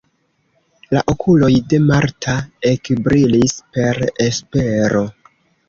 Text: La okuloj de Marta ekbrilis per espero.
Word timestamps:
La 0.95 1.03
okuloj 1.13 1.49
de 1.75 1.81
Marta 1.91 2.35
ekbrilis 2.71 3.55
per 3.79 4.03
espero. 4.29 5.07